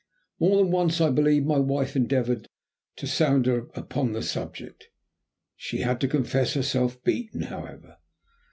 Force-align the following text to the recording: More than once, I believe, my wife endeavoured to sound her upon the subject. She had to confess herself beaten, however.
More 0.39 0.57
than 0.57 0.71
once, 0.71 0.99
I 0.99 1.11
believe, 1.11 1.45
my 1.45 1.59
wife 1.59 1.95
endeavoured 1.95 2.47
to 2.95 3.05
sound 3.05 3.45
her 3.45 3.67
upon 3.75 4.13
the 4.13 4.23
subject. 4.23 4.87
She 5.55 5.81
had 5.81 6.01
to 6.01 6.07
confess 6.07 6.55
herself 6.55 7.03
beaten, 7.03 7.43
however. 7.43 7.97